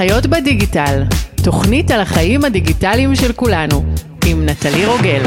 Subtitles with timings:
[0.00, 1.02] חיות בדיגיטל,
[1.44, 3.84] תוכנית על החיים הדיגיטליים של כולנו,
[4.26, 5.22] עם נטלי רוגל.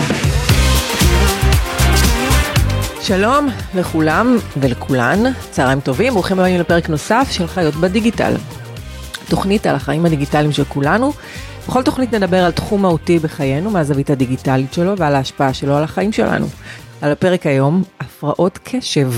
[3.02, 5.20] שלום לכולם ולכולן,
[5.52, 8.34] צהריים טובים, ברוכים הבאים לפרק נוסף של חיות בדיגיטל.
[9.30, 11.14] תוכנית על החיים הדיגיטליים של כולנו.
[11.68, 16.12] בכל תוכנית נדבר על תחום מהותי בחיינו מהזווית הדיגיטלית שלו ועל ההשפעה שלו על החיים
[16.12, 16.46] שלנו.
[17.02, 19.12] על הפרק היום, הפרעות קשב.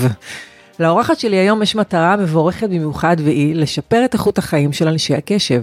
[0.80, 5.62] לאורחת שלי היום יש מטרה מבורכת במיוחד והיא לשפר את איכות החיים של אנשי הקשב.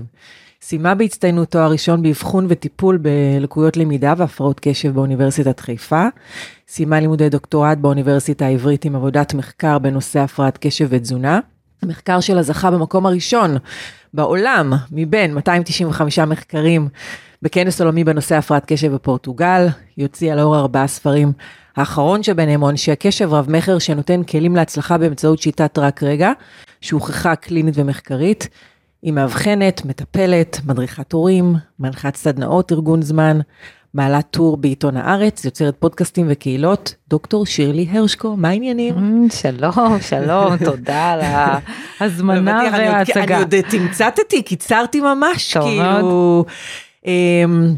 [0.62, 6.08] סיימה בהצטיינות תואר ראשון באבחון וטיפול בלקויות למידה והפרעות קשב באוניברסיטת חיפה.
[6.68, 11.40] סיימה לימודי דוקטורט באוניברסיטה העברית עם עבודת מחקר בנושא הפרעת קשב ותזונה.
[11.84, 13.58] המחקר שלה זכה במקום הראשון
[14.14, 16.88] בעולם מבין 295 מחקרים
[17.42, 19.68] בכנס עולמי בנושא הפרעת קשב בפורטוגל.
[19.96, 21.32] היא הוציאה לאור ארבעה ספרים.
[21.76, 26.32] האחרון שביניהם הוא אנשי הקשב רב מכר שנותן כלים להצלחה באמצעות שיטת רק רגע,
[26.82, 28.48] שהוכחה קלינית ומחקרית.
[29.02, 33.40] היא מאבחנת, מטפלת, מדריכת הורים, מנחת סדנאות ארגון זמן,
[33.94, 38.94] בעלת טור בעיתון הארץ, יוצרת פודקאסטים וקהילות, דוקטור שירלי הרשקו, מה העניינים?
[38.96, 41.20] Mm, שלום, שלום, תודה על
[42.00, 43.24] ההזמנה וההצגה.
[43.24, 46.46] אני עוד תמצתתי, קיצרתי ממש, כאילו...
[47.06, 47.76] אמ,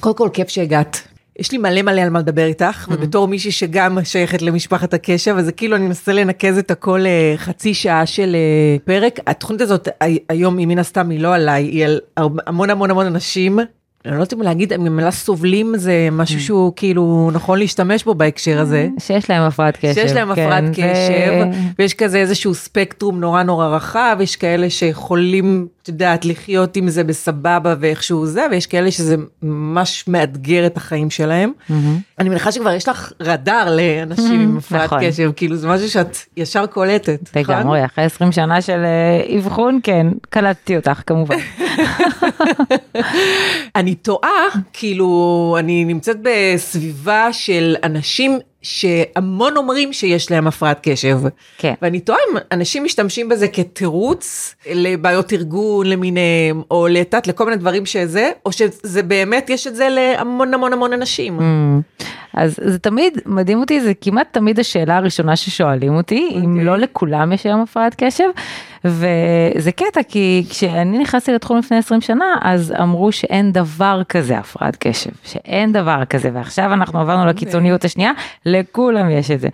[0.00, 1.08] קודם כל, כיף שהגעת.
[1.38, 2.94] יש לי מלא מלא על מה לדבר איתך, mm-hmm.
[2.94, 7.34] ובתור מישהי שגם שייכת למשפחת הקשב, אז זה כאילו אני מנסה לנקז את הכל אה,
[7.36, 9.20] חצי שעה של אה, פרק.
[9.26, 9.88] התוכנית הזאת
[10.28, 13.58] היום היא מן הסתם היא לא עליי, היא על המון המון המון אנשים
[14.04, 16.42] אני לא יודעת אם להגיד, המילה סובלים זה משהו mm.
[16.42, 18.88] שהוא כאילו נכון להשתמש בו בהקשר הזה.
[18.98, 19.94] שיש להם הפרעת קשב.
[19.94, 21.44] שיש להם הפרעת כן, קשב,
[21.78, 27.04] ויש כזה איזשהו ספקטרום נורא נורא רחב, יש כאלה שיכולים, את יודעת, לחיות עם זה
[27.04, 31.52] בסבבה ואיכשהו זה, ויש כאלה שזה ממש מאתגר את החיים שלהם.
[31.70, 31.74] Mm-hmm.
[32.18, 34.98] אני מניחה שכבר יש לך רדאר לאנשים עם הפרעת נכון.
[35.06, 37.36] קשב, כאילו זה משהו שאת ישר קולטת.
[37.36, 37.54] נכון?
[37.54, 41.36] לגמרי, אחרי 20 שנה של אה, אבחון, כן, קלטתי אותך כמובן.
[43.76, 51.18] אני טועה, כאילו, אני נמצאת בסביבה של אנשים שהמון אומרים שיש להם הפרעת קשב.
[51.58, 51.74] כן.
[51.82, 57.86] ואני טועה אם אנשים משתמשים בזה כתירוץ לבעיות ארגון למיניהם, או לתת לכל מיני דברים
[57.86, 61.38] שזה, או שזה באמת יש את זה להמון המון המון אנשים.
[61.38, 62.04] Mm.
[62.36, 66.34] אז זה תמיד מדהים אותי, זה כמעט תמיד השאלה הראשונה ששואלים אותי, okay.
[66.34, 66.64] אם אוקיי.
[66.64, 68.24] לא לכולם יש היום הפרעת קשב,
[68.84, 74.76] וזה קטע כי כשאני נכנסתי לתחום לפני 20 שנה, אז אמרו שאין דבר כזה הפרעת
[74.80, 78.12] קשב, שאין דבר כזה, ועכשיו אנחנו עברנו לקיצוניות השנייה,
[78.58, 79.48] לכולם יש את זה.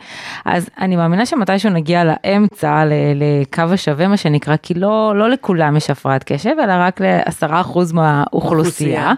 [0.45, 2.85] אז אני מאמינה שמתישהו נגיע לאמצע,
[3.15, 7.93] לקו השווה מה שנקרא, כי לא, לא לכולם יש הפרעת קשב, אלא רק לעשרה אחוז
[7.93, 9.13] מהאוכלוסייה.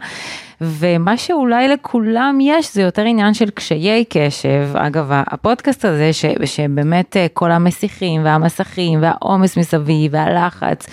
[0.62, 4.68] ומה שאולי לכולם יש זה יותר עניין של קשיי קשב.
[4.74, 10.86] אגב, הפודקאסט הזה, ש, שבאמת אה, כל המסיכים והמסכים והעומס מסביב והלחץ,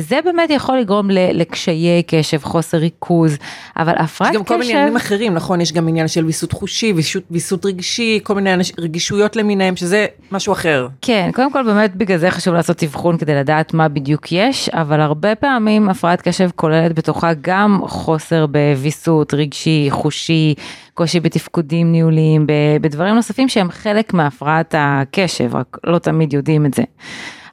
[0.00, 3.36] זה באמת יכול לגרום לקשיי קשב, חוסר ריכוז,
[3.76, 4.34] אבל הפרעת קשב...
[4.34, 5.60] יש גם כל מיני עניינים אחרים, נכון?
[5.60, 10.52] יש גם עניין של ויסות חושי, ויסות, ויסות רגשי, כל מיני רגישויות למיניהם, שזה משהו
[10.52, 10.88] אחר.
[11.02, 15.00] כן, קודם כל באמת בגלל זה חשוב לעשות אבחון כדי לדעת מה בדיוק יש, אבל
[15.00, 20.54] הרבה פעמים הפרעת קשב כוללת בתוכה גם חוסר בוויסות רגשי, חושי,
[20.94, 22.46] קושי בתפקודים ניהוליים,
[22.80, 26.82] בדברים נוספים שהם חלק מהפרעת הקשב, רק לא תמיד יודעים את זה.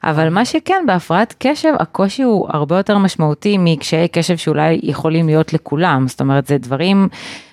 [0.04, 5.52] אבל מה שכן, בהפרעת קשב, הקושי הוא הרבה יותר משמעותי מקשיי קשב שאולי יכולים להיות
[5.52, 7.08] לכולם, זאת אומרת, זה דברים...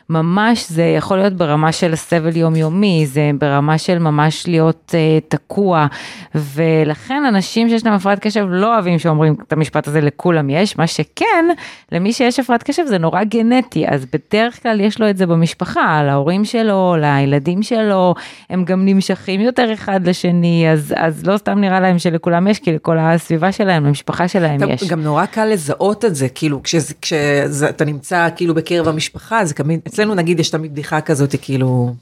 [0.09, 5.87] ממש זה יכול להיות ברמה של סבל יומיומי, זה ברמה של ממש להיות uh, תקוע,
[6.35, 10.87] ולכן אנשים שיש להם הפרעת קשב לא אוהבים שאומרים את המשפט הזה לכולם יש, מה
[10.87, 11.45] שכן,
[11.91, 16.03] למי שיש הפרעת קשב זה נורא גנטי, אז בדרך כלל יש לו את זה במשפחה,
[16.03, 18.15] להורים שלו, לילדים שלו,
[18.49, 22.71] הם גם נמשכים יותר אחד לשני, אז, אז לא סתם נראה להם שלכולם יש, כי
[22.71, 24.83] לכל הסביבה שלהם, למשפחה שלהם גם, יש.
[24.83, 26.61] גם נורא קל לזהות את זה, כאילו
[27.01, 31.93] כשאתה נמצא כאילו בקרב המשפחה, זה תמיד, אצלנו נגיד יש תמיד בדיחה כזאת, כאילו,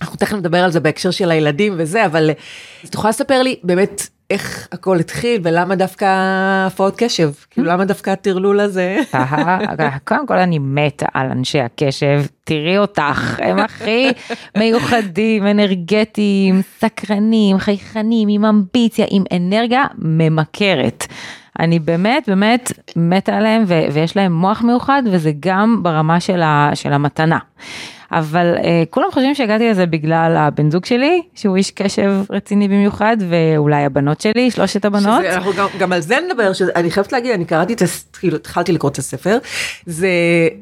[0.00, 2.30] אנחנו תכף נדבר על זה בהקשר של הילדים וזה, אבל
[2.84, 6.06] את יכולה לספר לי באמת איך הכל התחיל ולמה דווקא
[6.66, 7.30] הפרעות קשב?
[7.50, 8.96] כאילו למה דווקא הטרלול הזה?
[10.04, 14.08] קודם כל אני מתה על אנשי הקשב, תראי אותך, הם הכי
[14.58, 21.06] מיוחדים, אנרגטיים, סקרנים, חייכנים, עם אמביציה, עם אנרגיה ממכרת.
[21.58, 26.70] אני באמת באמת מתה עליהם ו- ויש להם מוח מיוחד וזה גם ברמה של, ה-
[26.74, 27.38] של המתנה.
[28.12, 28.60] אבל uh,
[28.90, 34.20] כולם חושבים שהגעתי לזה בגלל הבן זוג שלי, שהוא איש קשב רציני במיוחד, ואולי הבנות
[34.20, 35.20] שלי, שלושת הבנות.
[35.20, 37.82] שזה, אנחנו גם, גם על זה נדבר, שאני חייבת להגיד, אני קראתי את,
[38.18, 39.38] כאילו, התחלתי לקרוא את הספר,
[39.86, 40.08] זה,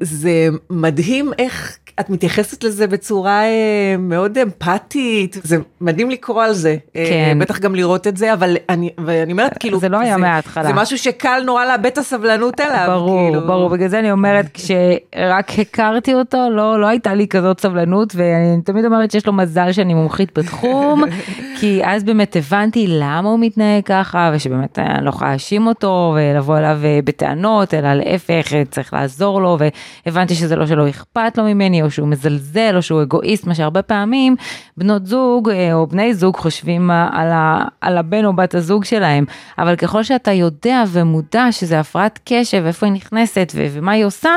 [0.01, 6.77] זה מדהים איך את מתייחסת לזה בצורה אה, מאוד אמפתית, זה מדהים לקרוא על זה.
[6.97, 7.39] אה, כן.
[7.41, 10.67] בטח גם לראות את זה, אבל אני, ואני אומרת, כאילו, זה לא היה מההתחלה.
[10.67, 12.85] זה משהו שקל נורא לאבד את הסבלנות אליו.
[12.87, 13.47] ברור, כאילו.
[13.47, 18.63] ברור, בגלל זה אני אומרת, כשרק הכרתי אותו, לא, לא הייתה לי כזאת סבלנות, ואני
[18.65, 21.05] תמיד אומרת שיש לו מזל שאני מומחית בתחום,
[21.61, 26.59] כי אז באמת הבנתי למה הוא מתנהג ככה, ושבאמת אני לא יכולה להאשים אותו, ולבוא
[26.59, 29.59] אליו אה, בטענות, אלא להפך, אה, צריך לעזור לו,
[30.07, 33.83] והבנתי שזה לא שלא אכפת לו ממני, או שהוא מזלזל, או שהוא אגואיסט, מה שהרבה
[33.83, 34.37] פעמים
[34.77, 39.25] בנות זוג, אה, או בני זוג חושבים על, ה, על הבן או בת הזוג שלהם,
[39.59, 44.31] אבל ככל שאתה יודע ומודע שזה הפרעת קשב, איפה היא נכנסת ו- ומה היא עושה,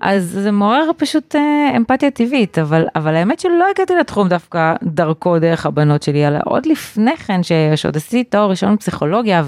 [0.00, 5.38] אז זה מעורר פשוט אה, אמפתיה טבעית, אבל, אבל האמת שלא הגעתי לתחום דווקא דרכו
[5.38, 7.40] דרך הבנות שלי, אלא עוד לפני כן,
[7.76, 9.42] שעוד עשיתי תואר ראשון בפסיכולוגיה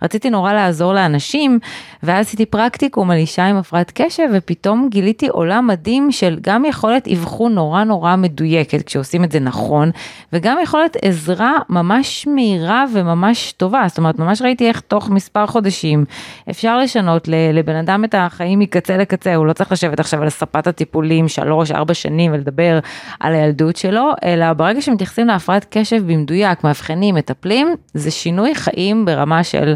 [0.00, 1.58] ורציתי נורא לעזור לאנשים,
[2.02, 7.08] ואז עשיתי פרקטיקום על אישה עם הפרעת קשב, ופתאום גיליתי עולם מדהים של גם יכולת
[7.08, 9.90] אבחון נורא נורא מדויקת כשעושים את זה נכון,
[10.32, 16.04] וגם יכולת עזרה ממש מהירה וממש טובה, זאת אומרת ממש ראיתי איך תוך מספר חודשים
[16.50, 20.66] אפשר לשנות לבן אדם את החיים מקצה לקצה, הוא לא צריך לשבת עכשיו על ספת
[20.66, 22.78] הטיפולים שלוש ארבע שנים ולדבר
[23.20, 29.44] על הילדות שלו, אלא ברגע שמתייחסים להפרעת קשב במדויק, מאבחנים, מטפלים, זה שינוי חיים ברמה
[29.44, 29.74] של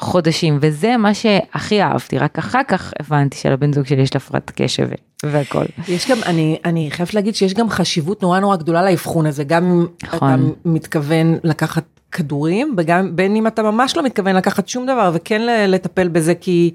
[0.00, 4.88] חודשים, וזה מה שהכי אהבתי, רק אחר כך הבנתי שלבן זוג שלי יש הפרעת קשב
[5.30, 5.64] והכל.
[5.88, 9.64] יש גם, אני, אני חייבת להגיד שיש גם חשיבות נורא נורא גדולה לאבחון הזה, גם
[9.64, 10.16] אם נכון.
[10.18, 15.42] אתה מתכוון לקחת כדורים, וגם בין אם אתה ממש לא מתכוון לקחת שום דבר, וכן
[15.68, 16.70] לטפל בזה, כי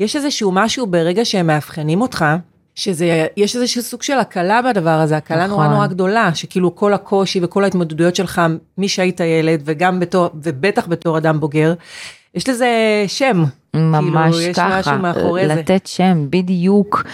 [0.00, 2.24] יש איזשהו משהו ברגע שהם מאבחנים אותך,
[2.74, 5.74] שזה, יש איזשהו סוג של הקלה בדבר הזה, הקלה נורא נכון.
[5.74, 8.42] נורא גדולה, שכאילו כל הקושי וכל ההתמודדויות שלך,
[8.78, 11.74] מי שהיית ילד, וגם בתור, ובטח בתור אדם בוגר,
[12.34, 12.68] יש לזה
[13.06, 13.44] שם.
[13.74, 15.54] ממש כאילו, ככה, מאחורי זה.
[15.54, 17.04] לתת שם, בדיוק.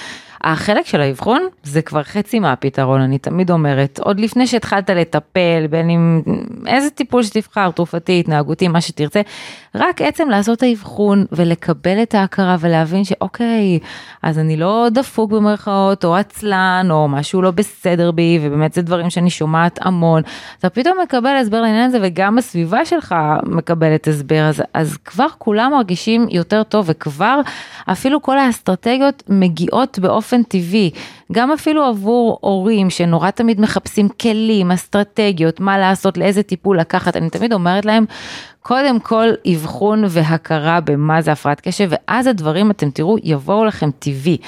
[0.45, 5.91] החלק של האבחון זה כבר חצי מהפתרון, אני תמיד אומרת, עוד לפני שהתחלת לטפל, בין
[5.91, 6.23] אם
[6.67, 9.21] איזה טיפול שתבחר, תרופתי, התנהגותי, מה שתרצה,
[9.75, 13.79] רק עצם לעשות האבחון ולקבל את ההכרה ולהבין שאוקיי,
[14.23, 19.11] אז אני לא דפוק במרכאות, או עצלן, או משהו לא בסדר בי, ובאמת זה דברים
[19.11, 20.23] שאני שומעת המון,
[20.59, 23.15] אתה פתאום מקבל הסבר לעניין הזה, וגם הסביבה שלך
[23.47, 27.41] מקבלת הסבר, אז, אז כבר כולם מרגישים יותר טוב, וכבר
[27.93, 30.91] אפילו כל האסטרטגיות מגיעות באופן טבעי,
[31.33, 37.31] גם אפילו עבור הורים שנורא תמיד מחפשים כלים, אסטרטגיות, מה לעשות, לאיזה טיפול לקחת, אני
[37.31, 38.05] תמיד אומרת להם,
[38.63, 44.39] קודם כל אבחון והכרה במה זה הפרעת קשב, ואז הדברים, אתם תראו, יבואו לכם טבעי.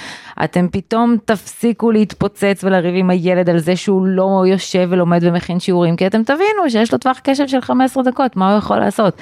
[0.44, 5.96] אתם פתאום תפסיקו להתפוצץ ולריב עם הילד על זה שהוא לא יושב ולומד ומכין שיעורים,
[5.96, 9.16] כי אתם תבינו שיש לו טווח קשב של 15 דקות, מה הוא יכול לעשות.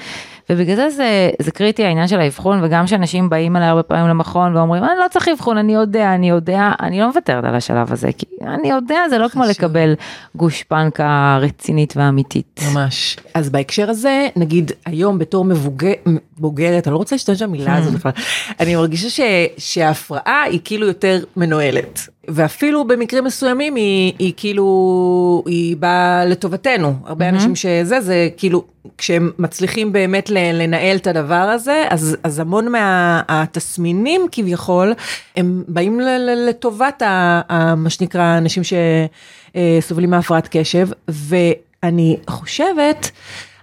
[0.51, 4.57] ובגלל זה זה, זה קריטי העניין של האבחון, וגם שאנשים באים אליי הרבה פעמים למכון
[4.57, 8.09] ואומרים, אני לא צריך אבחון, אני יודע, אני יודע, אני לא מוותרת על השלב הזה,
[8.19, 9.57] כי אני יודע, זה לא כמו חשוב.
[9.57, 9.95] לקבל
[10.35, 12.61] גושפנקה רצינית ואמיתית.
[12.73, 13.17] ממש.
[13.35, 15.93] אז בהקשר הזה, נגיד היום בתור מבוגר,
[16.39, 18.13] בוגרת, אני לא רוצה להשתמש במילה הזאת בכלל,
[18.61, 19.21] אני מרגישה ש,
[19.59, 21.04] שההפרעה היא כאילו יותר
[21.37, 22.09] מנוהלת.
[22.29, 26.95] ואפילו במקרים מסוימים היא, היא כאילו, היא באה לטובתנו.
[27.05, 28.65] הרבה אנשים שזה, זה כאילו,
[28.99, 34.93] כשהם מצליחים באמת לנהל את הדבר הזה, אז, אז המון מהתסמינים כביכול,
[35.37, 43.11] הם באים ל- ל- לטובת ה, ה, מה שנקרא אנשים שסובלים מהפרעת קשב, ואני חושבת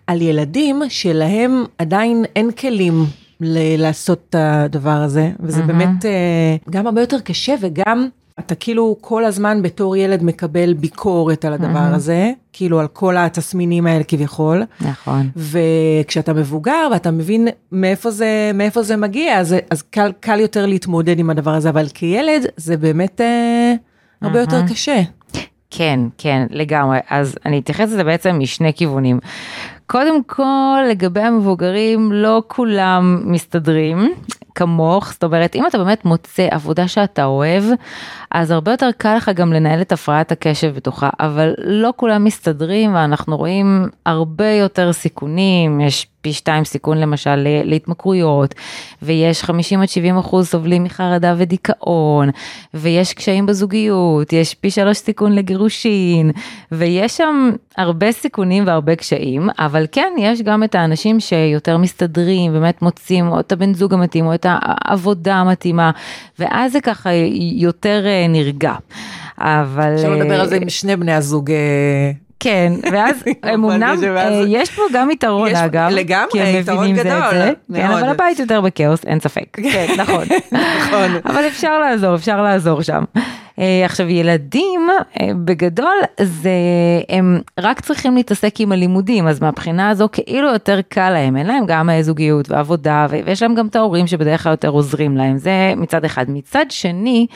[0.07, 3.05] על ילדים שלהם עדיין אין כלים
[3.41, 8.07] ל- לעשות את הדבר הזה, וזה באמת אה, גם הרבה יותר קשה וגם...
[8.39, 13.87] אתה כאילו כל הזמן בתור ילד מקבל ביקורת על הדבר הזה, כאילו על כל התסמינים
[13.87, 14.63] האלה כביכול.
[14.81, 15.29] נכון.
[15.35, 21.19] וכשאתה מבוגר ואתה מבין מאיפה זה, מאיפה זה מגיע, אז, אז קל, קל יותר להתמודד
[21.19, 23.73] עם הדבר הזה, אבל כילד זה באמת אה,
[24.21, 25.01] הרבה יותר קשה.
[25.69, 26.99] כן, כן, לגמרי.
[27.09, 29.19] אז אני אתייחס לזה בעצם משני כיוונים.
[29.91, 34.13] קודם כל, לגבי המבוגרים, לא כולם מסתדרים
[34.55, 37.63] כמוך, זאת אומרת, אם אתה באמת מוצא עבודה שאתה אוהב,
[38.31, 42.95] אז הרבה יותר קל לך גם לנהל את הפרעת הקשב בתוכה, אבל לא כולם מסתדרים,
[42.95, 48.55] ואנחנו רואים הרבה יותר סיכונים, יש פי שתיים סיכון למשל להתמכרויות,
[49.01, 52.29] ויש 50 עד 70 אחוז סובלים מחרדה ודיכאון,
[52.73, 56.31] ויש קשיים בזוגיות, יש פי שלוש סיכון לגירושין,
[56.71, 62.81] ויש שם הרבה סיכונים והרבה קשיים, אבל כן, יש גם את האנשים שיותר מסתדרים, באמת
[62.81, 65.91] מוצאים או את הבן זוג המתאים, או את העבודה המתאימה,
[66.39, 67.09] ואז זה ככה
[67.55, 68.73] יותר אה, נרגע.
[69.37, 69.95] אבל...
[69.95, 72.11] אפשר לדבר אה, על זה עם שני בני הזוג אה,
[72.43, 76.93] כן, ואז הם אבל אמנם, אה, יש פה גם יתרון אגב, לגמרי, כי הם יתרון
[76.93, 77.85] גדול, כן.
[77.85, 81.11] אבל הבית יותר בכאוס, אין ספק, כן, נכון, נכון.
[81.31, 83.03] אבל אפשר לעזור, אפשר לעזור שם.
[83.59, 84.87] אה, עכשיו ילדים
[85.21, 86.51] אה, בגדול זה
[87.09, 91.65] הם רק צריכים להתעסק עם הלימודים אז מהבחינה הזו כאילו יותר קל להם אין להם
[91.67, 96.05] גם זוגיות ועבודה ויש להם גם את ההורים שבדרך כלל יותר עוזרים להם זה מצד
[96.05, 97.27] אחד מצד שני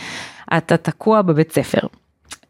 [0.57, 1.87] אתה תקוע בבית ספר.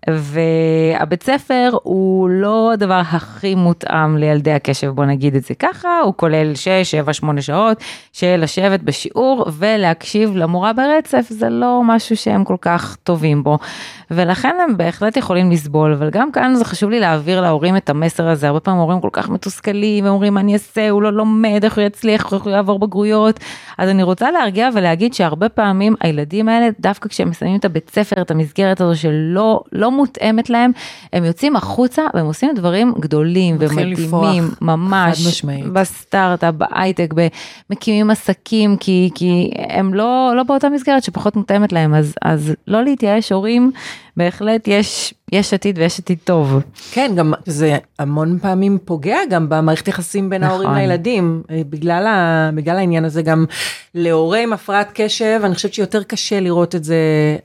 [0.07, 6.13] והבית ספר הוא לא הדבר הכי מותאם לילדי הקשב בוא נגיד את זה ככה הוא
[6.17, 7.83] כולל 6, 7, 8 שעות
[8.13, 13.57] של לשבת בשיעור ולהקשיב למורה ברצף זה לא משהו שהם כל כך טובים בו
[14.11, 18.27] ולכן הם בהחלט יכולים לסבול אבל גם כאן זה חשוב לי להעביר להורים את המסר
[18.27, 21.77] הזה הרבה פעמים הורים כל כך מתוסכלים ואומרים מה אני אעשה הוא לא לומד איך
[21.77, 23.39] הוא יצליח איך הוא יעבור בגרויות
[23.77, 28.21] אז אני רוצה להרגיע ולהגיד שהרבה פעמים הילדים האלה דווקא כשהם מסיימים את הבית ספר
[28.21, 30.71] את המסגרת הזו שלא לא מותאמת להם
[31.13, 34.35] הם יוצאים החוצה והם עושים דברים גדולים ומדהימים לפרוח.
[34.61, 35.45] ממש.
[35.73, 37.13] בסטארט-אפ בהייטק
[37.69, 42.83] מקימים עסקים כי כי הם לא לא באותה מסגרת שפחות מותאמת להם אז אז לא
[42.83, 43.71] להתייאש הורים
[44.17, 46.59] בהחלט יש יש עתיד ויש עתיד טוב.
[46.91, 50.81] כן, גם זה המון פעמים פוגע גם במערכת יחסים בין ההורים נכון.
[50.81, 53.45] לילדים, אה, בגלל, ה, בגלל העניין הזה גם
[53.95, 56.97] להורה עם הפרעת קשב, אני חושבת שיותר קשה לראות את זה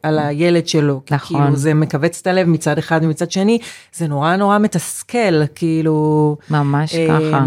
[0.03, 1.01] על הילד שלו.
[1.07, 1.41] כי נכון.
[1.41, 3.59] כאילו זה מכווץ את הלב מצד אחד ומצד שני,
[3.93, 6.37] זה נורא נורא מתסכל, כאילו...
[6.51, 7.45] ממש אה, ככה.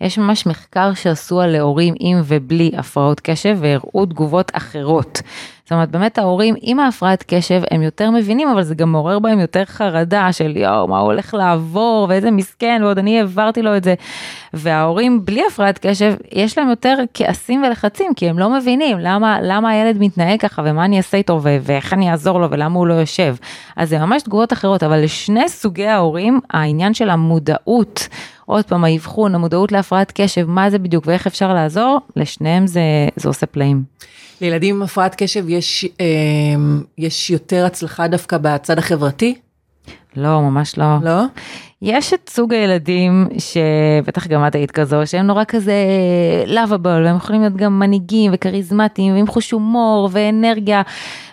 [0.00, 5.22] יש ממש מחקר שעשו על להורים עם ובלי הפרעות קשב והראו תגובות אחרות.
[5.70, 9.40] זאת אומרת באמת ההורים עם ההפרעת קשב הם יותר מבינים אבל זה גם מעורר בהם
[9.40, 13.84] יותר חרדה של יואו מה הוא הולך לעבור ואיזה מסכן ועוד אני העברתי לו את
[13.84, 13.94] זה.
[14.54, 19.70] וההורים בלי הפרעת קשב יש להם יותר כעסים ולחצים כי הם לא מבינים למה למה
[19.70, 23.36] הילד מתנהג ככה ומה אני אעשה איתו ואיך אני אעזור לו ולמה הוא לא יושב.
[23.76, 28.08] אז זה ממש תגובות אחרות אבל לשני סוגי ההורים העניין של המודעות
[28.50, 32.80] עוד פעם האבחון המודעות להפרעת קשב מה זה בדיוק ואיך אפשר לעזור לשניהם זה
[33.16, 33.82] זה עושה פלאים.
[34.40, 36.06] לילדים עם הפרעת קשב יש, אה,
[36.98, 39.34] יש יותר הצלחה דווקא בצד החברתי,
[40.16, 40.96] לא ממש לא.
[41.02, 41.22] לא?
[41.82, 45.74] יש את סוג הילדים שבטח גם את היית כזו שהם נורא כזה
[46.46, 50.82] לאביבל והם יכולים להיות גם מנהיגים וכריזמטיים ועם חוש הומור ואנרגיה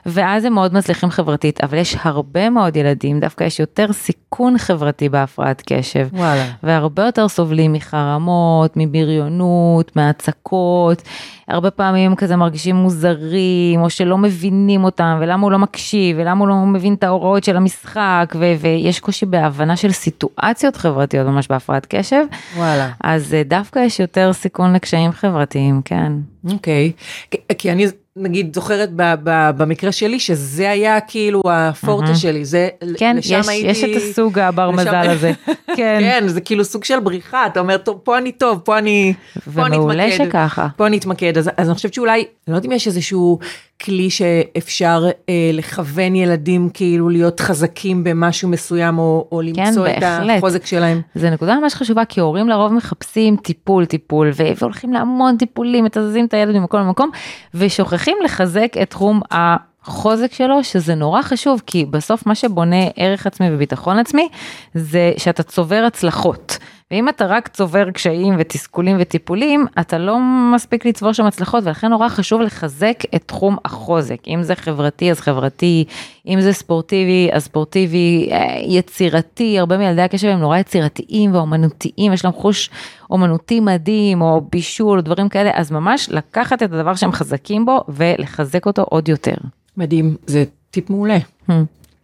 [0.08, 5.10] ואז הם מאוד מצליחים חברתית אבל יש הרבה מאוד ילדים דווקא יש יותר סיכון חברתי
[5.10, 6.08] בהפרעת קשב.
[6.14, 6.46] וואלה.
[6.64, 11.02] והרבה יותר סובלים מחרמות, מבריונות, מהצקות,
[11.48, 16.48] הרבה פעמים כזה מרגישים מוזרים, או שלא מבינים אותם, ולמה הוא לא מקשיב, ולמה הוא
[16.48, 21.88] לא מבין את ההוראות של המשחק, ו- ויש קושי בהבנה של סיטואציות חברתיות ממש בהפרעת
[21.90, 22.24] קשב,
[22.56, 22.90] וואלה.
[23.04, 26.14] אז אה, דווקא יש יותר סיכון לקשיים חברתיים, כן.
[26.52, 26.92] אוקיי,
[27.32, 32.70] כי- כי אני נגיד זוכרת ב, ב, במקרה שלי שזה היה כאילו הפורטה שלי, זה,
[32.98, 35.32] כן, לשם יש, הייתי, יש את הסוג הבר לשם- מזל הזה,
[35.78, 35.98] כן.
[36.02, 39.14] כן, זה כאילו סוג של בריחה, אתה אומר, טוב, פה אני טוב, פה אני,
[39.56, 40.26] פה אני ומעולה אתמקד.
[40.30, 40.68] שככה.
[40.76, 43.40] פה אני אתמקד, אז, אז אני חושבת שאולי, אני לא יודעת אם יש איזשהו
[43.82, 50.38] כלי שאפשר אה, לכוון ילדים כאילו להיות חזקים במשהו מסוים, או, או למצוא את בהחלט.
[50.38, 51.02] החוזק שלהם.
[51.16, 56.34] זה נקודה ממש חשובה כי הורים לרוב מחפשים טיפול טיפול והולכים להמון טיפולים מתזזים את
[56.34, 57.10] הילד ממקום למקום
[57.54, 63.48] ושוכחים לחזק את תחום החוזק שלו שזה נורא חשוב כי בסוף מה שבונה ערך עצמי
[63.52, 64.30] וביטחון עצמי
[64.74, 66.58] זה שאתה צובר הצלחות.
[66.92, 70.20] ואם אתה רק צובר קשיים ותסכולים וטיפולים, אתה לא
[70.56, 74.18] מספיק לצבור שם הצלחות, ולכן נורא חשוב לחזק את תחום החוזק.
[74.28, 75.86] אם זה חברתי, אז חברתי,
[76.28, 82.26] אם זה ספורטיבי, אז ספורטיבי, אה, יצירתי, הרבה מילדי הקשב הם נורא יצירתיים ואומנותיים, יש
[82.26, 82.70] להם חוש
[83.10, 87.84] אומנותי מדהים, או בישול, או דברים כאלה, אז ממש לקחת את הדבר שהם חזקים בו,
[87.90, 89.36] ולחזק אותו עוד יותר.
[89.78, 91.18] מדהים, זה טיפ מעולה.
[91.50, 91.54] Hmm,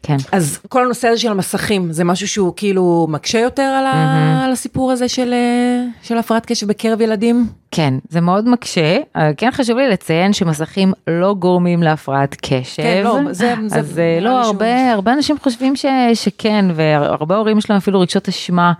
[0.03, 0.17] כן.
[0.31, 4.41] אז כל הנושא הזה של המסכים זה משהו שהוא כאילו מקשה יותר על, ה...
[4.45, 7.47] על הסיפור הזה של, אה, של הפרעת קשב בקרב ילדים?
[7.71, 12.83] כן, זה מאוד מקשה, אה, כן חשוב לי לציין שמסכים לא גורמים להפרעת קשב.
[12.83, 16.65] כן, לא, זה- זה אז אה, נראה לא, שהוא- הרבה, הרבה אנשים חושבים ש, שכן,
[16.75, 18.73] והרבה הורים יש להם אפילו רגשות אשמה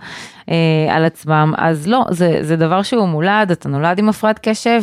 [0.48, 0.54] אה,
[0.96, 4.82] על עצמם, אז לא, זה, זה דבר שהוא מולד, אתה נולד עם הפרעת קשב,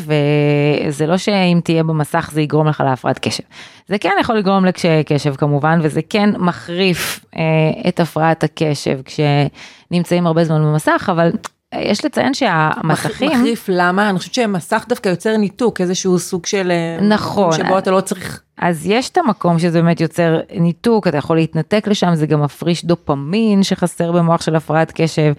[0.87, 3.43] וזה לא שאם תהיה במסך זה יגרום לך להפרעת קשב.
[3.87, 7.41] זה כן יכול לגרום לקשיי קשב כמובן, וזה כן מחריף אה,
[7.89, 11.31] את הפרעת הקשב כשנמצאים הרבה זמן במסך, אבל...
[11.75, 14.09] יש לציין שהמסכים, מחריף למה?
[14.09, 16.71] אני חושבת שמסך דווקא יוצר ניתוק, איזשהו סוג של...
[16.71, 17.53] אה, נכון.
[17.53, 18.41] שבו אתה לא צריך...
[18.57, 22.85] אז יש את המקום שזה באמת יוצר ניתוק, אתה יכול להתנתק לשם, זה גם מפריש
[22.85, 25.33] דופמין שחסר במוח של הפרעת קשב,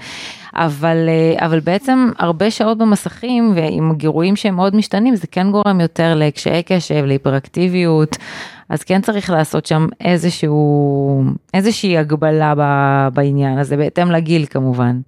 [0.54, 5.80] אבל, אה, אבל בעצם הרבה שעות במסכים ועם גירויים שהם מאוד משתנים, זה כן גורם
[5.80, 8.16] יותר לקשיי קשב, להיפראקטיביות,
[8.68, 11.24] אז כן צריך לעשות שם איזשהו,
[11.54, 15.00] איזושהי הגבלה ב- בעניין הזה, בהתאם לגיל כמובן.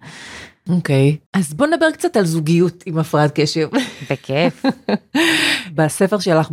[0.69, 1.17] אוקיי.
[1.35, 3.69] אז בוא נדבר קצת על זוגיות עם הפרעת קשב.
[4.11, 4.63] בכיף.
[5.75, 6.49] בספר שלך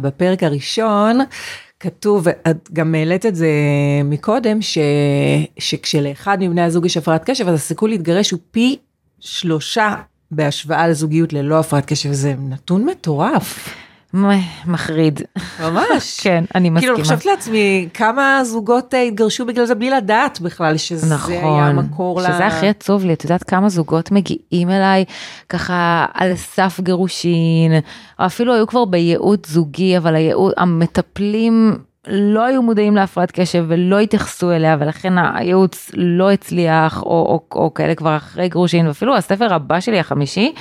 [0.00, 1.18] בפרק הראשון,
[1.80, 3.48] כתוב, ואת גם העלית את זה
[4.04, 4.78] מקודם, ש...
[5.58, 8.76] שכשלאחד מבני הזוג יש הפרעת קשב, אז הסיכוי להתגרש הוא פי
[9.20, 9.94] שלושה
[10.30, 13.74] בהשוואה לזוגיות ללא הפרעת קשב, זה נתון מטורף.
[14.66, 15.20] מחריד.
[15.62, 16.20] ממש.
[16.24, 16.80] כן, אני מסכימה.
[16.80, 21.32] כאילו, אני חושבת לעצמי, כמה זוגות אה, התגרשו בגלל זה בלי לדעת בכלל שזה נכון,
[21.32, 22.24] היה המקור ל...
[22.24, 25.04] שזה הכי עצוב לי, את יודעת כמה זוגות מגיעים אליי
[25.48, 27.72] ככה על סף גירושין,
[28.18, 31.78] או אפילו היו כבר בייעוץ זוגי, אבל הייעוץ, המטפלים
[32.08, 37.74] לא היו מודעים להפרעת קשב ולא התייחסו אליה, ולכן הייעוץ לא הצליח, או, או, או
[37.74, 40.52] כאלה כבר אחרי גירושין, ואפילו הספר הבא שלי, החמישי,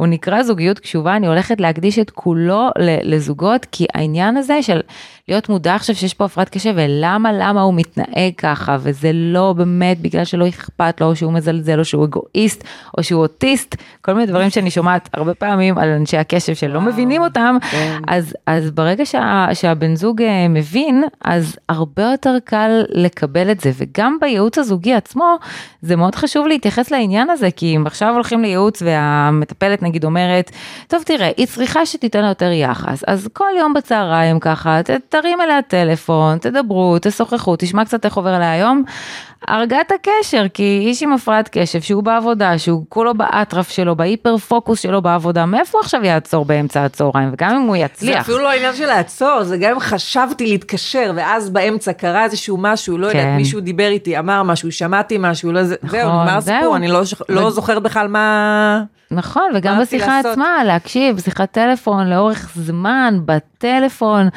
[0.00, 2.68] הוא נקרא זוגיות קשובה, אני הולכת להקדיש את כולו
[3.02, 4.80] לזוגות, כי העניין הזה של
[5.28, 10.00] להיות מודע עכשיו שיש פה הפרעת קשב, ולמה, למה הוא מתנהג ככה, וזה לא באמת
[10.00, 12.64] בגלל שלא אכפת לו, או שהוא מזלזל, או שהוא אגואיסט,
[12.98, 16.90] או שהוא אוטיסט, כל מיני דברים שאני שומעת הרבה פעמים על אנשי הקשב שלא וואו,
[16.90, 17.98] מבינים אותם, כן.
[18.08, 23.70] אז, אז ברגע שה, שהבן זוג אה, מבין, אז הרבה יותר קל לקבל את זה,
[23.76, 25.36] וגם בייעוץ הזוגי עצמו,
[25.82, 30.50] זה מאוד חשוב להתייחס לעניין הזה, כי אם עכשיו הולכים לייעוץ והמטפלת נגיד אומרת,
[30.88, 35.62] טוב תראה, היא צריכה שתיתן לה יותר יחס, אז כל יום בצהריים ככה, תרים אליה
[35.62, 38.82] טלפון, תדברו, תשוחחו, תשמע קצת איך עובר עליה היום.
[39.48, 44.36] הרגה את הקשר, כי איש עם הפרעת קשב שהוא בעבודה, שהוא כולו באטרף שלו, בהיפר
[44.36, 47.30] פוקוס שלו בעבודה, מאיפה הוא עכשיו יעצור באמצע הצהריים?
[47.32, 48.20] וגם אם הוא זה יצליח.
[48.20, 52.98] אפילו לא העניין של לעצור, זה גם אם חשבתי להתקשר, ואז באמצע קרה איזשהו משהו,
[52.98, 53.36] לא יודעת, כן.
[53.36, 56.36] מישהו דיבר איתי, אמר משהו, שמעתי משהו, לא, זה- זהו, נגמר.
[56.36, 58.82] הסיפור, אני לא לא ו- זוכרת בכלל מה...
[59.12, 60.32] נכון, וגם רציתי בשיחה לעשות?
[60.32, 64.28] עצמה, להקשיב, שיחת טלפון לאורך זמן, בטלפון,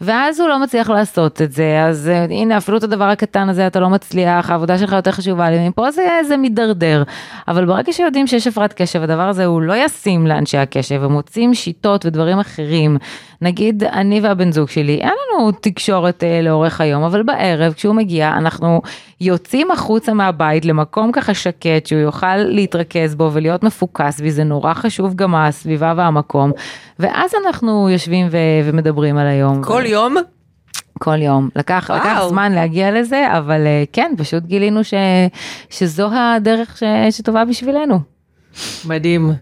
[0.00, 3.66] ואז הוא לא מצליח לעשות את זה, אז uh, הנה, אפילו את הדבר הקטן הזה
[3.66, 7.02] אתה לא מצליח, העבודה שלך יותר חשובה לי, מפה זה, זה מידרדר.
[7.48, 11.54] אבל ברגע שיודעים שיש הפרעת קשב, הדבר הזה הוא לא ישים לאנשי הקשב, הם מוצאים
[11.54, 12.98] שיטות ודברים אחרים.
[13.42, 18.28] נגיד, אני והבן זוג שלי, אין לנו תקשורת uh, לאורך היום, אבל בערב, כשהוא מגיע,
[18.28, 18.82] אנחנו
[19.20, 25.14] יוצאים החוצה מהבית למקום ככה שקט, שהוא יוכל להתרכז בו ולהיות מפוקס, וזה נורא חשוב
[25.14, 26.52] גם הסביבה והמקום.
[26.98, 29.62] ואז אנחנו יושבים ו- ומדברים על היום.
[29.64, 30.16] כל יום?
[30.98, 31.48] כל יום.
[31.56, 32.22] לקח, לקח.
[32.28, 34.94] זמן להגיע לזה, אבל אה, כן, פשוט גילינו ש,
[35.70, 38.00] שזו הדרך ש, שטובה בשבילנו.
[38.84, 39.32] מדהים.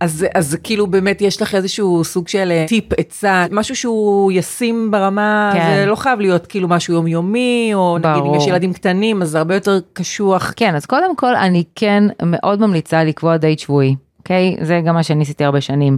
[0.00, 4.90] אז, אז כאילו באמת יש לך איזשהו סוג של אה, טיפ, עצה, משהו שהוא ישים
[4.90, 5.74] ברמה, כן.
[5.76, 8.36] זה לא חייב להיות כאילו משהו יומיומי, או נגיד אם ברור.
[8.36, 10.52] יש ילדים קטנים, אז זה הרבה יותר קשוח.
[10.56, 13.94] כן, אז קודם כל אני כן מאוד ממליצה לקבוע דייט שבועי.
[14.28, 14.56] אוקיי?
[14.60, 15.96] זה גם מה שאני עשיתי הרבה שנים.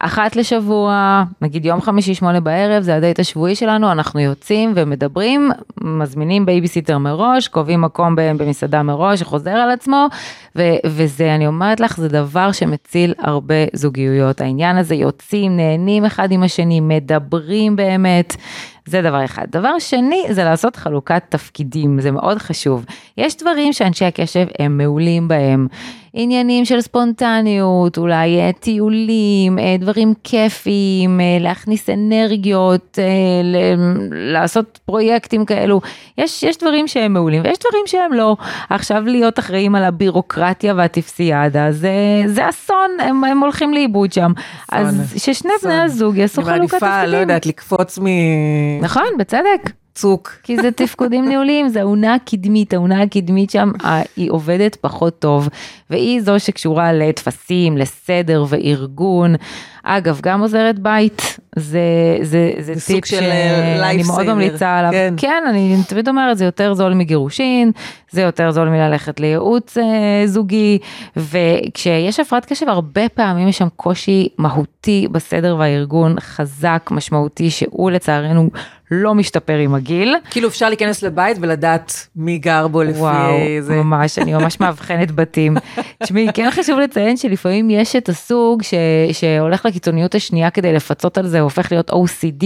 [0.00, 6.46] אחת לשבוע, נגיד יום חמישי שמונה בערב, זה הדייט השבועי שלנו, אנחנו יוצאים ומדברים, מזמינים
[6.46, 10.06] בייביסיטר מראש, קובעים מקום במסעדה מראש, שחוזר על עצמו,
[10.56, 14.40] ו- וזה, אני אומרת לך, זה דבר שמציל הרבה זוגיות.
[14.40, 18.36] העניין הזה, יוצאים, נהנים אחד עם השני, מדברים באמת.
[18.86, 19.46] זה דבר אחד.
[19.50, 22.84] דבר שני זה לעשות חלוקת תפקידים, זה מאוד חשוב.
[23.18, 25.66] יש דברים שאנשי הקשב הם מעולים בהם.
[26.20, 32.98] עניינים של ספונטניות, אולי אה, טיולים, אה, דברים כיפיים, אה, להכניס אנרגיות,
[34.10, 35.80] לעשות פרויקטים כאלו.
[36.18, 38.36] יש, יש דברים שהם מעולים ויש דברים שהם לא.
[38.70, 44.32] עכשיו להיות אחראים על הבירוקרטיה והטפסיאדה, זה, זה אסון, הם, הם הולכים לאיבוד שם.
[44.72, 45.70] אז ששני אסון.
[45.70, 46.88] בני הזוג יעשו אני חלוקת תפקידים.
[46.94, 47.98] מעדיפה, לא יודעת, לקפוץ
[48.80, 49.77] נכון, בצדק.
[49.98, 50.32] מצוק.
[50.42, 55.48] כי זה תפקודים ניהוליים, זה האונה הקדמית, האונה הקדמית שם, אה, היא עובדת פחות טוב,
[55.90, 59.34] והיא זו שקשורה לטפסים, לסדר וארגון.
[59.90, 61.80] אגב, גם עוזרת בית, זה,
[62.22, 64.30] זה, זה, זה טיפ שאני אה, מאוד lifesaver.
[64.30, 64.90] ממליצה עליו.
[64.92, 65.14] כן.
[65.16, 67.70] כן, אני תמיד אומרת, זה יותר זול מגירושין,
[68.10, 70.78] זה יותר זול מללכת לייעוץ אה, זוגי,
[71.16, 78.50] וכשיש הפרעת קשב, הרבה פעמים יש שם קושי מהותי בסדר והארגון, חזק, משמעותי, שהוא לצערנו
[78.90, 80.14] לא משתפר עם הגיל.
[80.30, 83.74] כאילו אפשר להיכנס לבית ולדעת מי גר בו לפי וואו, זה.
[83.74, 85.56] ממש, אני ממש מאבחנת בתים.
[86.02, 88.74] תשמעי, כן חשוב לציין שלפעמים יש את הסוג ש,
[89.12, 92.44] שהולך לקיצוניות השנייה כדי לפצות על זה, הופך להיות OCD,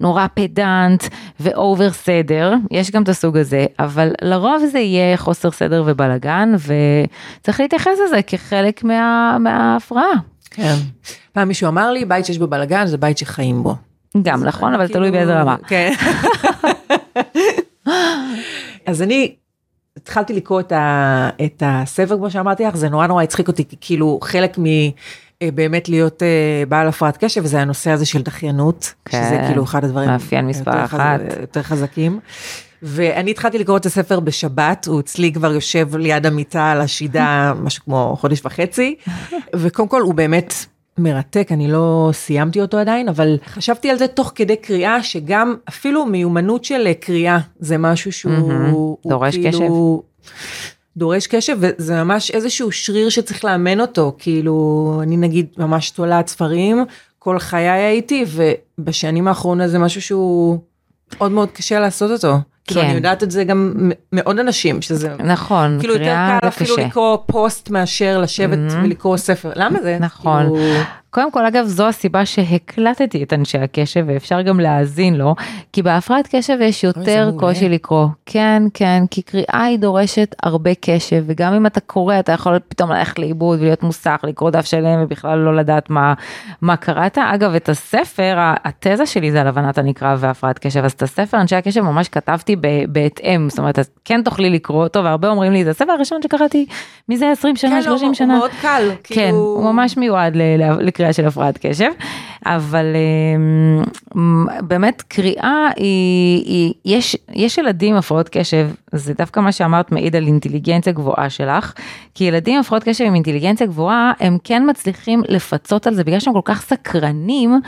[0.00, 1.04] נורא פדנט
[1.40, 7.60] ואובר סדר, יש גם את הסוג הזה, אבל לרוב זה יהיה חוסר סדר ובלאגן, וצריך
[7.60, 10.12] להתייחס לזה כחלק מה, מההפרעה.
[10.50, 10.74] כן.
[11.32, 13.74] פעם מישהו אמר לי, בית שיש בו בלאגן זה בית שחיים בו.
[14.22, 15.56] גם נכון, אבל כאילו- תלוי באיזה רמה.
[15.66, 15.92] כן.
[18.86, 19.34] אז אני
[19.96, 23.76] התחלתי לקרוא את, ה, את הספר, כמו שאמרתי לך, זה נורא נורא הצחיק אותי, כי
[23.80, 24.64] כאילו חלק מ...
[25.42, 29.22] אה, באמת להיות אה, בעל הפרעת קשב, וזה הנושא הזה של דחיינות, כן.
[29.24, 31.20] שזה כאילו אחד הדברים מאפיין מספר היותר אחת.
[31.40, 32.20] יותר חזקים.
[32.82, 37.84] ואני התחלתי לקרוא את הספר בשבת, הוא אצלי כבר יושב ליד המיטה על השידה משהו
[37.84, 38.94] כמו חודש וחצי,
[39.56, 40.54] וקודם כל הוא באמת
[40.98, 46.06] מרתק, אני לא סיימתי אותו עדיין, אבל חשבתי על זה תוך כדי קריאה, שגם אפילו
[46.06, 48.96] מיומנות של אה, קריאה זה משהו שהוא...
[49.06, 50.02] דורש כאילו,
[50.96, 56.84] דורש קשב, וזה ממש איזשהו שריר שצריך לאמן אותו, כאילו, אני נגיד ממש תולעת ספרים,
[57.18, 58.24] כל חיי הייתי,
[58.78, 60.58] ובשנים האחרונות זה משהו שהוא
[61.16, 62.36] מאוד מאוד קשה לעשות אותו.
[62.66, 62.86] כאילו, כן.
[62.86, 65.14] אני יודעת את זה גם מ- מעוד אנשים, שזה...
[65.24, 66.86] נכון, כאילו יותר קל אפילו קשה.
[66.86, 69.52] לקרוא פוסט מאשר לשבת ולקרוא ספר.
[69.56, 69.96] למה זה?
[70.00, 70.42] נכון.
[70.42, 70.58] כאילו,
[71.10, 75.34] קודם כל, אגב, זו הסיבה שהקלטתי את אנשי הקשב, ואפשר גם להאזין לו,
[75.72, 77.30] כי בהפרעת קשב יש יותר.
[77.38, 78.06] קושי לקרוא.
[78.26, 82.92] כן, כן, כי קריאה היא דורשת הרבה קשב, וגם אם אתה קורא, אתה יכול פתאום
[82.92, 86.14] ללכת לאיבוד ולהיות מוסך, לקרוא דף שלם ובכלל לא לדעת מה,
[86.60, 87.18] מה קראת.
[87.18, 91.56] אגב, את הספר, התזה שלי זה על הבנת הנקרא והפרעת קשב, אז את הספר אנשי
[91.56, 92.56] הקשב ממש כתבתי
[92.88, 96.66] בהתאם, זאת אומרת, כן תוכלי לקרוא אותו, והרבה אומרים לי, זה הספר הראשון שקראתי
[97.08, 98.38] מזה 20 שנה, כן, לא, 30 הוא שנה.
[98.38, 98.90] מאוד קל.
[99.04, 100.36] כן, כאילו- הוא ממש מיועד
[101.00, 101.90] לקריאה של הפרעת קשב,
[102.46, 102.86] אבל
[104.14, 109.92] אמ, באמת קריאה היא, היא יש, יש ילדים עם הפרעות קשב, זה דווקא מה שאמרת
[109.92, 111.72] מעיד על אינטליגנציה גבוהה שלך,
[112.14, 116.20] כי ילדים עם הפרעות קשב עם אינטליגנציה גבוהה, הם כן מצליחים לפצות על זה, בגלל
[116.20, 117.60] שהם כל כך סקרנים,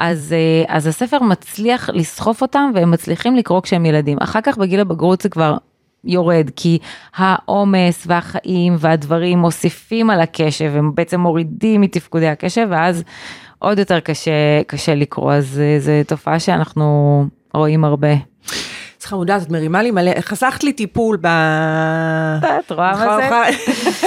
[0.00, 4.18] אז, אה, אז הספר מצליח לסחוף אותם והם מצליחים לקרוא כשהם ילדים.
[4.20, 5.56] אחר כך בגיל הבגרות זה כבר
[6.06, 6.78] יורד, כי
[7.16, 13.02] העומס והחיים והדברים מוסיפים על הקשב, הם בעצם מורידים מתפקודי הקשב, ואז
[13.58, 18.08] עוד יותר קשה, קשה לקרוא, אז אה, זו תופעה שאנחנו רואים הרבה.
[19.12, 21.26] מודעת, את מרימה לי מלא, חסכת לי טיפול ב...
[21.26, 23.28] את רואה מה זה?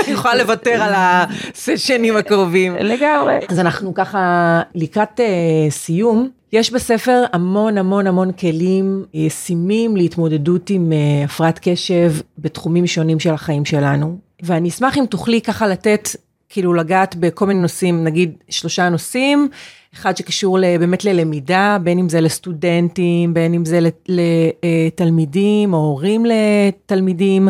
[0.05, 2.75] אני יכולה לוותר על הסשנים הקרובים.
[2.75, 3.39] לגמרי.
[3.49, 5.23] אז אנחנו ככה לקראת uh,
[5.71, 6.29] סיום.
[6.51, 13.19] יש בספר המון המון המון כלים אה, ישימים להתמודדות עם uh, הפרעת קשב בתחומים שונים
[13.19, 14.17] של החיים שלנו.
[14.43, 16.09] ואני אשמח אם תוכלי ככה לתת,
[16.49, 19.49] כאילו לגעת בכל מיני נושאים, נגיד שלושה נושאים,
[19.93, 27.49] אחד שקשור באמת ללמידה, בין אם זה לסטודנטים, בין אם זה לתלמידים או הורים לתלמידים,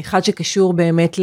[0.00, 1.18] אחד שקשור באמת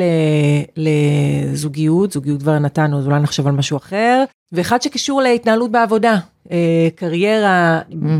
[0.78, 6.33] לזוגיות, זוגיות כבר נתנו, אז אולי נחשוב על משהו אחר, ואחד שקשור להתנהלות בעבודה, אה,
[6.96, 7.80] קריירה,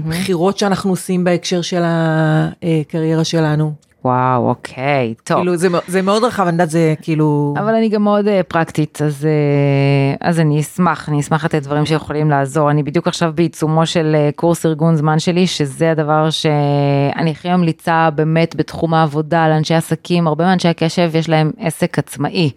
[0.10, 3.74] בחירות שאנחנו עושים בהקשר של הקריירה שלנו.
[4.06, 5.38] וואו, אוקיי, טוב.
[5.38, 7.54] כאילו זה, זה מאוד רחב, אני יודעת, זה כאילו...
[7.58, 11.86] אבל אני גם מאוד אה, פרקטית, אז, אה, אז אני אשמח, אני אשמח לתת דברים
[11.86, 12.72] שיכולים לעזור.
[12.72, 18.10] אני בדיוק עכשיו בעיצומו של אה, קורס ארגון זמן שלי, שזה הדבר שאני הכי ממליצה
[18.16, 22.52] באמת בתחום העבודה לאנשי עסקים, הרבה מאנשי הקשב יש להם עסק עצמאי.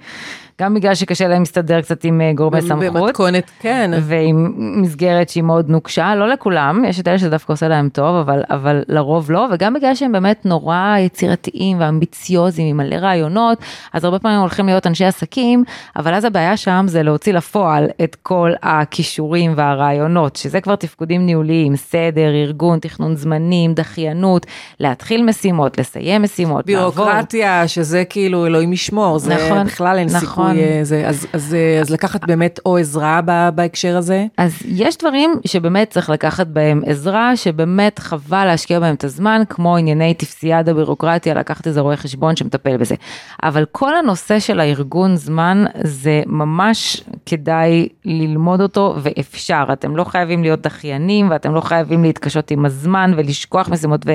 [0.63, 3.03] גם בגלל שקשה להם להסתדר קצת עם אה, גורמי סמכות.
[3.03, 3.91] במתכונת, כן.
[4.03, 8.17] ועם מסגרת שהיא מאוד נוקשה, לא לכולם, יש את אלה שזה דווקא עושה להם טוב,
[8.17, 13.59] אבל, אבל לרוב לא, וגם בגלל שהם באמת נורא יצירתיים ואמביציוזיים עם מלא רעיונות,
[13.93, 15.65] אז הרבה פעמים הולכים להיות אנשי עסקים,
[15.97, 21.77] אבל אז הבעיה שם זה להוציא לפועל את כל הכישורים והרעיונות, שזה כבר תפקודים ניהוליים,
[21.77, 24.47] סדר, ארגון, תכנון זמנים, דחיינות,
[24.81, 27.05] להתחיל משימות, לסיים משימות, לעבור.
[27.05, 30.21] בירוקרטיה, שזה כאילו אלוהים ישמור, זה נכון, בכלל אין נכון.
[30.21, 34.27] סיכוי, אה, זה, אז, אז, אה, אז לקחת באמת או עזרה ב- בהקשר הזה.
[34.37, 39.77] אז יש דברים שבאמת צריך לקחת בהם עזרה, שבאמת חבל להשקיע בהם את הזמן, כמו
[39.77, 42.95] ענייני טפסיאדה בירוקרטיה, לקחת איזה רואה חשבון שמטפל בזה.
[43.43, 49.65] אבל כל הנושא של הארגון זמן, זה ממש כדאי ללמוד אותו, ואפשר.
[49.73, 54.07] אתם לא חייבים להיות דחיינים, ואתם לא חייבים להתקשות עם הזמן ולשכוח משימות,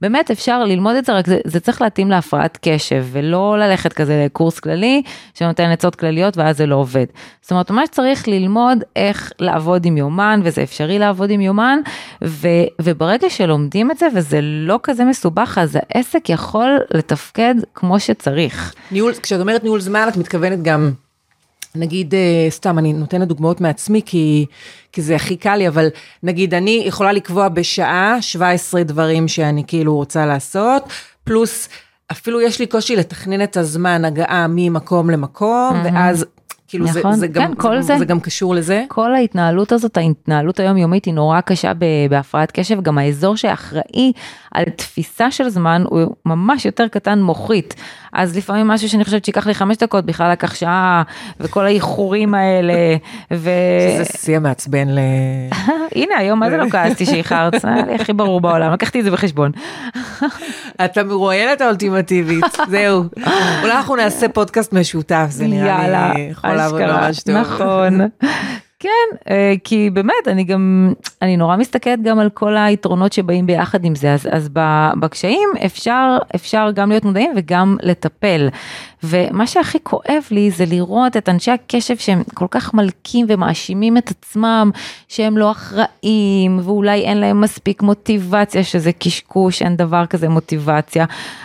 [0.00, 4.22] ובאמת אפשר ללמוד את זה, רק זה, זה צריך להתאים להפרעת קשב, ולא ללכת כזה
[4.24, 5.02] לקורס כללי,
[5.34, 7.06] שנותן עצות כלליות, ואז זה לא עובד.
[7.42, 11.78] זאת אומרת, ממש צריך ללמוד איך לעבוד עם יומן, וזה אפשרי לעבוד עם יומן,
[12.24, 12.48] ו,
[12.82, 18.74] וברגע שלומדים את זה, וזה לא כזה מסובך, אז העסק יכול לתפקד כמו שצריך.
[18.90, 20.90] ניהול, כשאת אומרת ניהול זמן, את מתכוונת גם,
[21.74, 24.46] נגיד, אה, סתם, אני נותנת דוגמאות מעצמי, כי,
[24.92, 25.88] כי זה הכי קל לי, אבל
[26.22, 30.82] נגיד, אני יכולה לקבוע בשעה 17 דברים שאני כאילו רוצה לעשות,
[31.24, 31.68] פלוס
[32.12, 36.26] אפילו יש לי קושי לתכנן את הזמן הגעה ממקום למקום, ואז...
[36.68, 37.98] כאילו נכון, זה, זה, גם, כן, כל זה, זה.
[37.98, 38.84] זה גם קשור לזה.
[38.88, 41.72] כל ההתנהלות הזאת, ההתנהלות היומיומית היא נורא קשה
[42.10, 44.12] בהפרעת קשב, גם האזור שאחראי
[44.52, 47.74] על תפיסה של זמן הוא ממש יותר קטן מוחית.
[48.16, 51.02] אז לפעמים משהו שאני חושבת שייקח לי חמש דקות, בכלל לקח שעה,
[51.40, 52.74] וכל האיחורים האלה,
[53.30, 53.50] ו...
[53.90, 54.98] שזה שיא המעצבן ל...
[55.96, 57.60] הנה, היום מה זה לא כעסתי שאיחרת?
[57.60, 59.52] זה היה לי הכי ברור בעולם, לקחתי את זה בחשבון.
[60.84, 63.04] אתה מרואיינת האולטימטיבית, זהו.
[63.62, 67.34] אולי אנחנו נעשה פודקאסט משותף, זה נראה לי יכול לעבוד ממש טוב.
[67.34, 68.00] נכון.
[68.78, 73.84] כן, אה, כי באמת, אני גם, אני נורא מסתכלת גם על כל היתרונות שבאים ביחד
[73.84, 74.48] עם זה, אז, אז
[75.00, 78.48] בקשיים אפשר, אפשר גם להיות מודעים וגם לטפל.
[79.02, 84.10] ומה שהכי כואב לי זה לראות את אנשי הקשב שהם כל כך מלקים ומאשימים את
[84.10, 84.70] עצמם
[85.08, 91.04] שהם לא אחראים ואולי אין להם מספיק מוטיבציה שזה קשקוש אין דבר כזה מוטיבציה.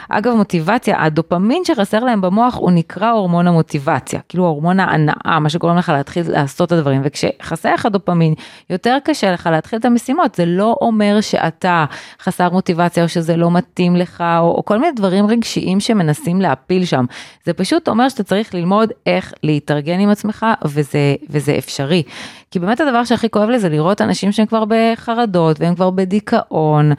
[0.10, 5.78] אגב מוטיבציה הדופמין שחסר להם במוח הוא נקרא הורמון המוטיבציה כאילו הורמון ההנאה מה שגורם
[5.78, 8.34] לך להתחיל לעשות את הדברים וכשחסר לך דופמין
[8.70, 11.86] יותר קשה לך להתחיל את המשימות זה לא אומר שאתה
[12.22, 16.86] חסר מוטיבציה או שזה לא מתאים לך או, או כל מיני דברים רגשיים שמנסים להפיל
[16.86, 17.06] שם.
[17.46, 22.04] זה פשוט אומר שאתה צריך ללמוד איך להתארגן עם עצמך וזה, וזה אפשרי.
[22.52, 26.92] כי באמת הדבר שהכי כואב לי זה לראות אנשים שהם כבר בחרדות והם כבר בדיכאון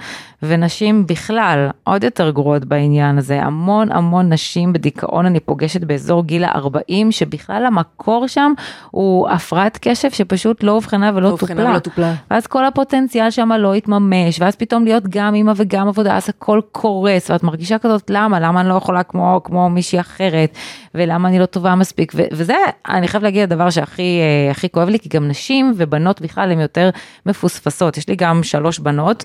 [0.43, 6.45] ונשים בכלל עוד יותר גרועות בעניין הזה המון המון נשים בדיכאון אני פוגשת באזור גיל
[6.45, 8.53] ה-40 שבכלל המקור שם
[8.91, 11.71] הוא הפרעת קשב שפשוט לא אובחנה ולא לא טופלה.
[11.71, 12.15] ולא טופלה.
[12.31, 16.61] ואז כל הפוטנציאל שם לא יתממש, ואז פתאום להיות גם אימא וגם עבודה, אז הכל
[16.73, 18.41] קורס, ואת מרגישה כזאת, למה?
[18.41, 20.57] למה אני לא יכולה כמו, כמו מישהי אחרת,
[20.95, 22.57] ולמה אני לא טובה מספיק, ו- וזה,
[22.89, 25.42] אני חייבת להגיד, הדבר שהכי אה, הכי כואב לי, כי גם נשים
[25.77, 26.91] ובנות בכלל הן יותר
[27.27, 29.25] מפוספסות, יש לי גם שלוש בנות.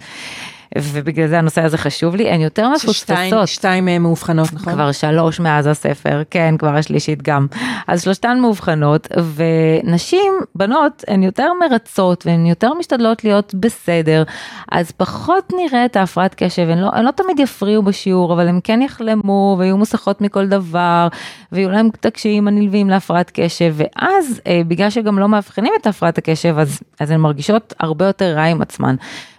[0.78, 3.48] ובגלל זה הנושא הזה חשוב לי, הן יותר מפוספסות.
[3.48, 4.74] שתיים אה, מאובחנות, נכון?
[4.74, 7.48] כבר שלוש מאז הספר, כן, כבר השלישית גם.
[7.88, 14.24] אז שלושתן מאובחנות, ונשים, בנות, הן יותר מרצות והן יותר משתדלות להיות בסדר,
[14.72, 18.60] אז פחות נראה את ההפרעת קשב, הן לא, הן לא תמיד יפריעו בשיעור, אבל הן
[18.64, 21.08] כן יחלמו ויהיו מוסכות מכל דבר,
[21.52, 26.18] ויהיו להם את הקשיים הנלווים להפרעת קשב, ואז אה, בגלל שגם לא מאבחנים את הפרעת
[26.18, 28.96] הקשב, אז, אז הן מרגישות הרבה יותר רע עם עצמן.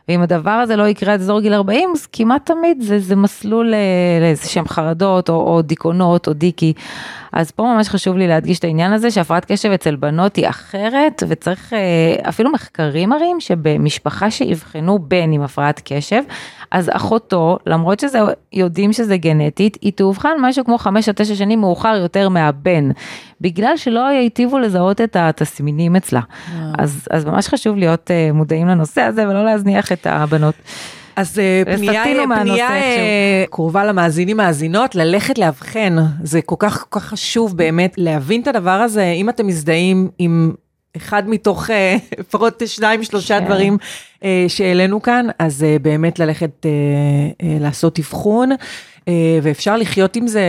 [0.08, 3.74] ואם הדבר הזה לא יקרה עד אזור גיל 40, אז כמעט תמיד זה, זה מסלול
[3.74, 3.78] אה,
[4.20, 6.72] לאיזה שהם חרדות או, או דיכאונות או דיקי.
[7.38, 11.22] אז פה ממש חשוב לי להדגיש את העניין הזה שהפרעת קשב אצל בנות היא אחרת
[11.28, 16.22] וצריך אה, אפילו מחקרים מראים שבמשפחה שאבחנו בן עם הפרעת קשב,
[16.70, 18.18] אז אחותו, למרות שזה
[18.52, 22.90] יודעים שזה גנטית, היא תאובחן משהו כמו 5 או 9 שנים מאוחר יותר מהבן,
[23.40, 26.20] בגלל שלא היטיבו לזהות את התסמינים אצלה.
[26.78, 30.54] אז, אז ממש חשוב להיות אה, מודעים לנושא הזה ולא להזניח את הבנות.
[31.18, 32.70] אז אה, פנייה, מהנושא פנייה.
[32.70, 38.46] אה, קרובה למאזינים מאזינות, ללכת לאבחן, זה כל כך כל כך חשוב באמת להבין את
[38.46, 40.52] הדבר הזה, אם אתם מזדהים עם
[40.96, 43.44] אחד מתוך אה, לפחות שניים שלושה כן.
[43.44, 43.76] דברים
[44.24, 46.70] אה, שהעלינו כאן, אז אה, באמת ללכת אה,
[47.42, 48.56] אה, לעשות אבחון, אה,
[49.42, 50.42] ואפשר לחיות עם זה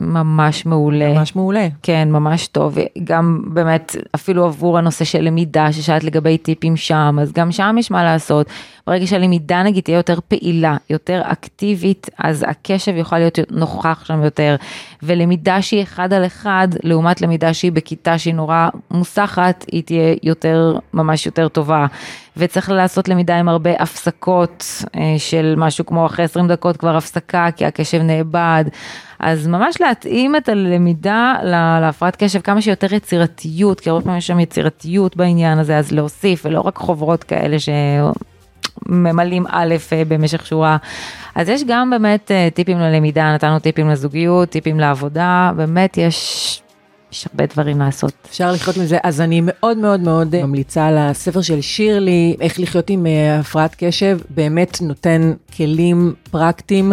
[0.00, 1.12] ממש מעולה.
[1.12, 1.68] ממש מעולה.
[1.82, 7.32] כן, ממש טוב, גם באמת אפילו עבור הנושא של למידה ששאלת לגבי טיפים שם, אז
[7.32, 8.46] גם שם יש מה לעשות.
[8.86, 14.56] ברגע שהלמידה נגיד תהיה יותר פעילה, יותר אקטיבית, אז הקשב יוכל להיות נוכח שם יותר.
[15.02, 20.78] ולמידה שהיא אחד על אחד, לעומת למידה שהיא בכיתה שהיא נורא מוסחת, היא תהיה יותר,
[20.94, 21.86] ממש יותר טובה.
[22.38, 24.64] וצריך לעשות למידה עם הרבה הפסקות
[24.96, 28.64] אה, של משהו כמו אחרי 20 דקות כבר הפסקה, כי הקשב נאבד.
[29.20, 34.26] אז ממש להתאים את הלמידה לה- להפרעת קשב כמה שיותר יצירתיות, כי הרבה פעמים יש
[34.26, 37.56] שם יצירתיות בעניין הזה, אז להוסיף, ולא רק חוברות כאלה
[38.86, 40.76] שממלאים א' אה, במשך שורה.
[41.34, 46.62] אז יש גם באמת אה, טיפים ללמידה, נתנו טיפים לזוגיות, טיפים לעבודה, באמת יש,
[47.12, 48.12] יש הרבה דברים לעשות.
[48.30, 52.60] אפשר לחיות עם זה, אז אני מאוד מאוד מאוד ממליצה על הספר של שירלי, איך
[52.60, 56.92] לחיות עם אה, הפרעת קשב, באמת נותן כלים פרקטיים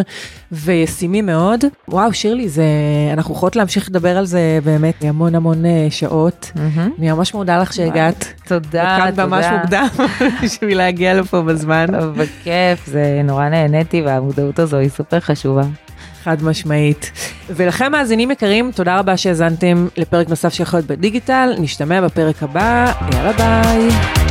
[0.51, 1.63] וישימים מאוד.
[1.88, 2.65] וואו, שירלי, זה,
[3.13, 6.51] אנחנו יכולות להמשיך לדבר על זה באמת המון המון אה, שעות.
[6.99, 8.34] אני ממש מודה לך שהגעת.
[8.47, 9.84] תודה, וכאן ממש תודה.
[9.97, 11.86] מוקדם בשביל להגיע לפה בזמן,
[12.17, 15.63] בכיף, זה נורא נהניתי והמודעות הזו היא סופר חשובה.
[16.25, 17.11] חד משמעית.
[17.49, 23.33] ולכם מאזינים יקרים, תודה רבה שהאזנתם לפרק נוסף של חיות בדיגיטל, נשתמע בפרק הבא, יאללה
[23.33, 24.24] ביי.